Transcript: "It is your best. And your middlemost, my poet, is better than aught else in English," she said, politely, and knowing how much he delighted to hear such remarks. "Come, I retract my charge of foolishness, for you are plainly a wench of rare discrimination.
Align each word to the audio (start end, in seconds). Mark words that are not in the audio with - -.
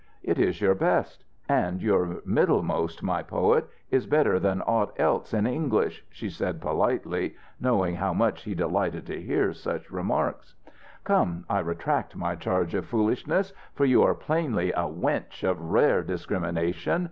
"It 0.23 0.39
is 0.39 0.59
your 0.61 0.73
best. 0.73 1.25
And 1.47 1.79
your 1.79 2.23
middlemost, 2.25 3.03
my 3.03 3.21
poet, 3.21 3.67
is 3.91 4.07
better 4.07 4.39
than 4.39 4.63
aught 4.63 4.99
else 4.99 5.31
in 5.31 5.45
English," 5.45 6.03
she 6.09 6.27
said, 6.27 6.59
politely, 6.59 7.25
and 7.25 7.35
knowing 7.59 7.93
how 7.97 8.11
much 8.11 8.41
he 8.41 8.55
delighted 8.55 9.05
to 9.05 9.21
hear 9.21 9.53
such 9.53 9.91
remarks. 9.91 10.55
"Come, 11.03 11.45
I 11.47 11.59
retract 11.59 12.15
my 12.15 12.33
charge 12.35 12.73
of 12.73 12.87
foolishness, 12.87 13.53
for 13.75 13.85
you 13.85 14.01
are 14.01 14.15
plainly 14.15 14.71
a 14.71 14.85
wench 14.89 15.43
of 15.47 15.61
rare 15.61 16.01
discrimination. 16.01 16.99